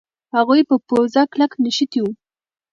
هغوی 0.35 0.61
په 0.69 0.75
پوزه 0.87 1.21
کلک 1.31 1.51
نښتي 1.63 1.99
وو. 2.01 2.11